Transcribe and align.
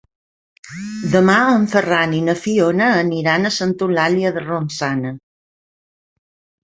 Demà 1.15 1.35
en 1.57 1.67
Ferran 1.73 2.15
i 2.19 2.23
na 2.29 2.35
Fiona 2.45 2.87
aniran 3.03 3.45
a 3.45 3.53
Santa 3.61 3.87
Eulàlia 3.89 4.35
de 4.39 4.45
Ronçana. 4.49 5.17